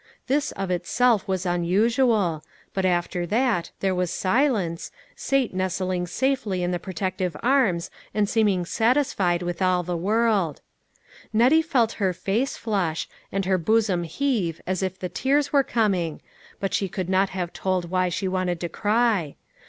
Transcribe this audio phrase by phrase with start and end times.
[0.25, 6.71] This of itself was unusual, but after that, there was silence, Sate nestling safely in
[6.71, 10.61] the protective arms and seeming satisfied with all the world.
[11.31, 16.19] Nettie felt her face flush, and her bosom heave as if the tears were coming,
[16.59, 19.37] but she could not have told why she wanted to cry THE WAY MADE PLAHf.